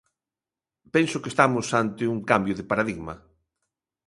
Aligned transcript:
Penso 0.93 1.21
que 1.21 1.31
estamos 1.33 1.67
ante 1.81 2.03
un 2.13 2.19
cambio 2.31 2.57
de 2.59 2.67
paradigma. 2.71 3.15